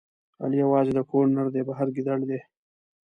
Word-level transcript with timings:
علي 0.41 0.57
یوازې 0.63 0.91
د 0.95 0.99
کور 1.09 1.25
نردی، 1.35 1.61
بهر 1.67 1.87
ګیدړ 1.95 2.19
دی. 2.29 2.39